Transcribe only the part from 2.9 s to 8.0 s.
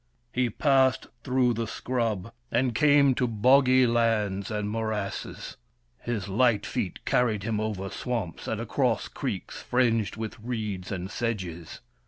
to boggy lands and morasses; his light feet carried him over